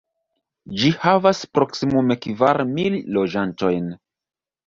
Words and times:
Ĝi 0.83 0.87
havas 1.01 1.41
proksimume 1.57 2.17
kvar 2.27 2.63
mil 2.71 2.97
loĝantojn. 3.17 3.93